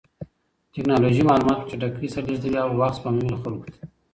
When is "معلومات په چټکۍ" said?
1.29-2.07